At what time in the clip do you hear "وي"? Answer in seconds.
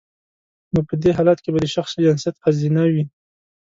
2.93-3.03